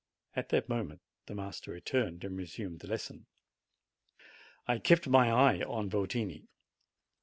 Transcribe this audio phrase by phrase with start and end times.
[0.35, 3.27] At that moment the master returned, and resumed the lesson.
[4.67, 6.47] I kept my eye on Yotini.